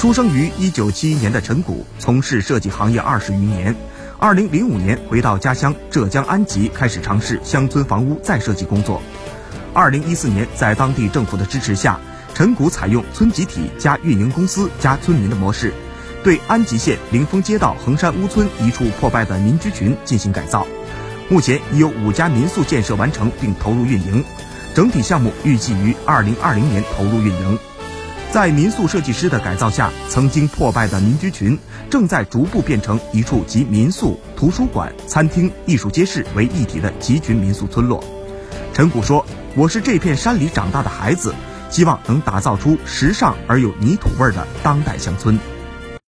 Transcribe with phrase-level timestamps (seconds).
[0.00, 3.76] 出生于一九七一年的陈谷，从事设计行业二十余年。
[4.18, 9.02] 二零零五年回到家乡浙江安吉，开始尝试乡村房屋再设计工作。
[9.74, 12.00] 二零一四年，在当地政府的支持下，
[12.32, 15.74] 陈谷采用村集体加运营公司加村民的模式，
[16.24, 20.66] 对安吉县灵峰街道横山屋村一处破败的民居群进行改造。
[21.28, 24.24] 目前已有五家民宿建设完成并投入运营，
[24.74, 27.58] 整体项目预计于二零二零年投入运营。
[28.32, 31.58] 在民宿设计师的改造下，曾经破败的民居群
[31.90, 38.04] 正在逐步变成一处集民宿、图书馆、餐厅、艺术街市为一体的集群民宿村落。
[38.72, 41.34] 陈谷说：“我是这片山里长大的孩子，
[41.70, 45.36] 希望能打造出时尚而有泥土味的当代乡村。”